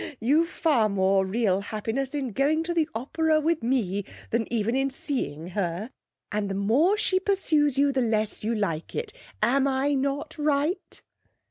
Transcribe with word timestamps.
You've 0.19 0.49
far 0.49 0.89
more 0.89 1.27
real 1.27 1.61
happiness 1.61 2.15
in 2.15 2.31
going 2.31 2.63
to 2.63 2.73
the 2.73 2.89
opera 2.95 3.39
with 3.39 3.61
me 3.61 4.03
than 4.31 4.51
even 4.51 4.75
in 4.75 4.89
seeing 4.89 5.49
her, 5.49 5.91
and 6.31 6.49
the 6.49 6.55
more 6.55 6.97
she 6.97 7.19
pursues 7.19 7.77
you 7.77 7.91
the 7.91 8.01
less 8.01 8.43
you 8.43 8.55
like 8.55 8.95
it. 8.95 9.13
Am 9.43 9.67
I 9.67 9.93
not 9.93 10.35
right?' 10.39 11.03